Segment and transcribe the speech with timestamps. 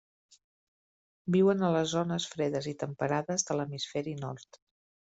[1.35, 4.65] Viuen a les zones fredes i temperades de l'hemisferi nord.